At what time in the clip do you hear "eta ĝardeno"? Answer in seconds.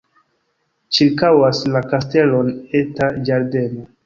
2.81-3.89